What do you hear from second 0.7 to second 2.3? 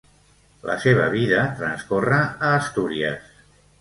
seva vida transcorre